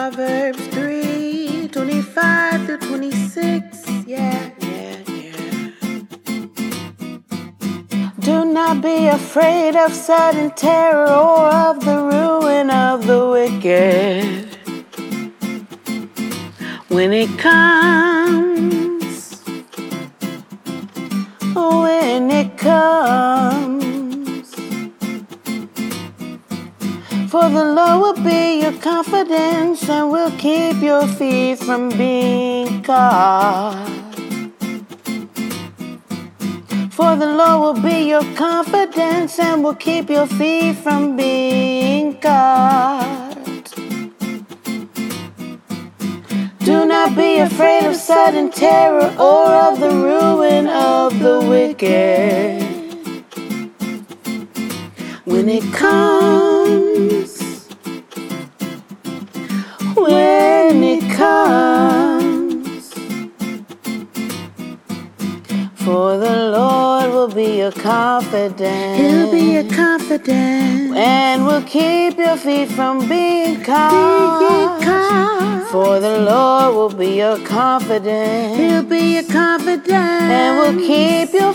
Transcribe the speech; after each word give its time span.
Proverbs 0.00 0.66
3 0.68 1.68
25 1.70 2.64
through 2.64 2.78
26. 2.78 3.86
Yeah, 4.06 4.50
yeah, 4.58 4.96
yeah. 5.06 6.00
Do 8.20 8.46
not 8.46 8.80
be 8.80 9.08
afraid 9.08 9.76
of 9.76 9.92
sudden 9.92 10.52
terror 10.52 11.04
or 11.04 11.48
of 11.68 11.84
the 11.84 11.98
ruin 11.98 12.70
of 12.70 13.06
the 13.06 13.28
wicked. 13.28 14.48
When 16.88 17.12
it 17.12 17.38
comes, 17.38 18.64
when 21.54 22.30
it 22.30 22.56
comes. 22.56 23.39
For 27.30 27.48
the 27.48 27.64
Lord 27.64 28.00
will 28.16 28.24
be 28.24 28.60
your 28.60 28.72
confidence 28.72 29.88
and 29.88 30.10
will 30.10 30.32
keep 30.32 30.82
your 30.82 31.06
feet 31.06 31.60
from 31.60 31.88
being 31.90 32.82
caught. 32.82 33.88
For 36.90 37.14
the 37.14 37.32
Lord 37.32 37.76
will 37.76 37.82
be 37.88 38.08
your 38.08 38.24
confidence 38.34 39.38
and 39.38 39.62
will 39.62 39.76
keep 39.76 40.10
your 40.10 40.26
feet 40.26 40.74
from 40.78 41.16
being 41.16 42.18
caught. 42.18 43.36
Do 46.64 46.84
not 46.84 47.14
be 47.14 47.38
afraid 47.38 47.86
of 47.86 47.94
sudden 47.94 48.50
terror 48.50 49.14
or 49.20 49.46
of 49.68 49.78
the 49.78 49.90
ruin 49.90 50.66
of 50.66 51.16
the 51.20 51.38
wicked. 51.48 52.70
When 55.26 55.48
it 55.48 55.62
comes, 55.72 57.09
when 60.72 60.84
it 60.84 61.02
comes, 61.16 62.94
for 65.74 66.16
the 66.16 66.50
Lord 66.56 67.10
will 67.12 67.26
be 67.34 67.58
your 67.58 67.72
confidence. 67.72 69.00
He'll 69.00 69.32
be 69.32 69.54
your 69.54 69.64
confidence. 69.64 70.96
and 70.96 71.44
will 71.44 71.62
keep 71.62 72.18
your 72.18 72.36
feet 72.36 72.68
from 72.68 73.08
being 73.08 73.64
caught. 73.64 74.68
For 75.72 76.00
the 76.00 76.18
Lord 76.20 76.74
will 76.74 76.98
be 76.98 77.16
your 77.18 77.38
confidence 77.46 78.56
He'll 78.56 78.82
be 78.82 79.14
your 79.14 79.22
confidence. 79.22 79.92
and 80.38 80.58
will 80.58 80.84
keep 80.86 81.32
your 81.32 81.52